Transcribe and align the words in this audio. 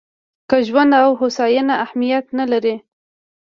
که 0.49 0.57
ژوند 0.67 0.91
او 1.05 1.11
هوساینه 1.21 1.75
اهمیت 1.85 2.25
نه 2.37 2.45
لري. 2.51 2.75